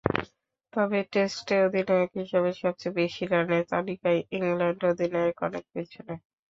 [0.73, 6.13] তবে টেস্টে অধিনায়ক হিসেবে সবচেয়ে বেশি রানের তালিকায় ইংল্যান্ড অধিনায়ক অনেক পেছনে।